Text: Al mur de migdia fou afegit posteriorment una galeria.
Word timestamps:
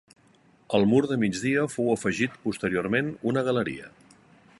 Al 0.77 0.85
mur 0.93 1.01
de 1.11 1.17
migdia 1.23 1.65
fou 1.73 1.91
afegit 1.97 2.39
posteriorment 2.47 3.13
una 3.33 3.45
galeria. 3.49 3.93